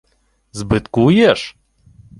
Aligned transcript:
—Збиткуєш?! 0.53 1.55